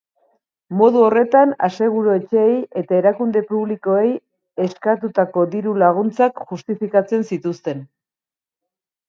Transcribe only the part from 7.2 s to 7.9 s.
zituzten.